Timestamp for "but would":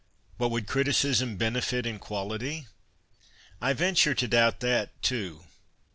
0.39-0.65